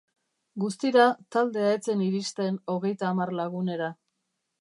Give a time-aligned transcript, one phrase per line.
[0.61, 1.03] Guztira,
[1.35, 3.91] taldea ez zen iristen hogeita hamar lagunera.